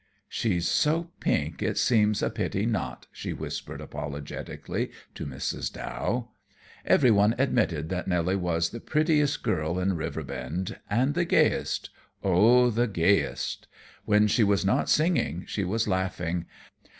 "She's 0.27 0.67
so 0.67 1.11
pink; 1.19 1.61
it 1.61 1.77
seems 1.77 2.23
a 2.23 2.31
pity 2.31 2.65
not," 2.65 3.05
she 3.11 3.33
whispered 3.33 3.79
apologetically 3.79 4.89
to 5.13 5.27
Mrs. 5.27 5.71
Dow. 5.71 6.29
Every 6.83 7.11
one 7.11 7.35
admitted 7.37 7.89
that 7.89 8.07
Nelly 8.07 8.35
was 8.35 8.71
the 8.71 8.79
prettiest 8.79 9.43
girl 9.43 9.77
in 9.77 9.95
Riverbend, 9.95 10.79
and 10.89 11.13
the 11.13 11.23
gayest 11.25 11.91
oh, 12.23 12.71
the 12.71 12.87
gayest! 12.87 13.67
When 14.05 14.25
she 14.25 14.43
was 14.43 14.65
not 14.65 14.89
singing, 14.89 15.43
she 15.45 15.63
was 15.63 15.87
laughing. 15.87 16.47